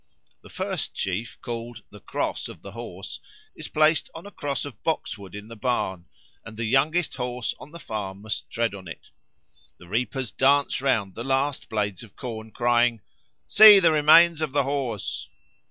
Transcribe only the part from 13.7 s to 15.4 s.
the remains of the Horse."